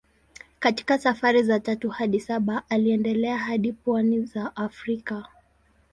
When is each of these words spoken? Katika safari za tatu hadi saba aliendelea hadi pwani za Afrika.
Katika 0.59 0.97
safari 0.99 1.43
za 1.43 1.59
tatu 1.59 1.89
hadi 1.89 2.19
saba 2.19 2.63
aliendelea 2.69 3.37
hadi 3.37 3.71
pwani 3.73 4.21
za 4.25 4.55
Afrika. 4.55 5.25